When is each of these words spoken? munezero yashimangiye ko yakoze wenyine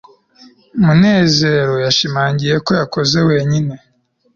munezero 0.83 1.75
yashimangiye 1.85 2.55
ko 2.65 2.71
yakoze 2.79 3.17
wenyine 3.27 3.73